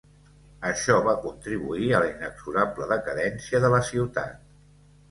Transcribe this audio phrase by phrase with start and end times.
[0.69, 4.39] Això va contribuir a la inexorable decadència de la ciutat.